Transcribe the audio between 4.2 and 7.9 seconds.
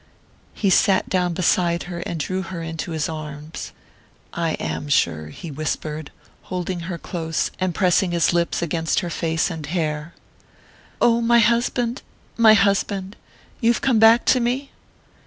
"I am sure," he whispered, holding her close, and